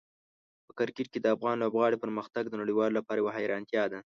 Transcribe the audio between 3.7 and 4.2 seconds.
ده.